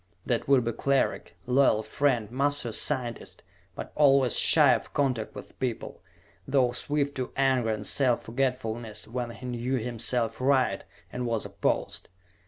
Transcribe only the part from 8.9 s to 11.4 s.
when he knew himself right and